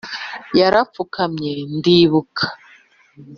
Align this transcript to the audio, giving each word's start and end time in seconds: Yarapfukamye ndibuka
Yarapfukamye 0.59 1.51
ndibuka 1.77 2.45